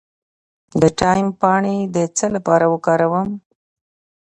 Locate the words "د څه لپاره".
1.95-2.65